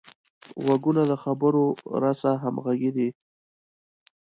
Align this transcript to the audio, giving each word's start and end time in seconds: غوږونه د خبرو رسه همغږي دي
غوږونه 0.63 1.01
د 1.11 1.13
خبرو 1.23 1.65
رسه 2.03 2.31
همغږي 2.43 2.91
دي 2.97 3.09